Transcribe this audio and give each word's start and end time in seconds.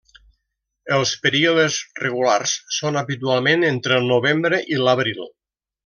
Els 0.95 1.11
períodes 1.25 1.77
regulars 2.05 2.55
són 2.79 2.99
habitualment 3.03 3.67
entre 3.71 4.01
el 4.03 4.11
novembre 4.15 4.65
i 4.77 4.81
l'abril. 4.87 5.27